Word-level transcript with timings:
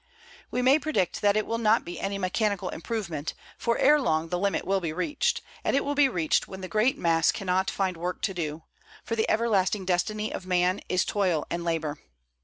We 0.49 0.63
may 0.63 0.79
predict 0.79 1.21
that 1.21 1.37
it 1.37 1.45
will 1.45 1.59
not 1.59 1.85
be 1.85 1.99
any 1.99 2.17
mechanical 2.17 2.69
improvement, 2.69 3.35
for 3.55 3.77
ere 3.77 4.01
long 4.01 4.29
the 4.29 4.39
limit 4.39 4.65
will 4.65 4.79
be 4.81 4.91
reached, 4.91 5.41
and 5.63 5.75
it 5.75 5.85
will 5.85 5.93
be 5.93 6.09
reached 6.09 6.47
when 6.47 6.61
the 6.61 6.67
great 6.67 6.97
mass 6.97 7.31
cannot 7.31 7.69
find 7.69 7.95
work 7.97 8.23
to 8.23 8.33
do, 8.33 8.63
for 9.03 9.15
the 9.15 9.29
everlasting 9.29 9.85
destiny 9.85 10.33
of 10.33 10.43
man 10.47 10.81
is 10.89 11.05
toil 11.05 11.45
and 11.51 11.63
labor. 11.63 11.99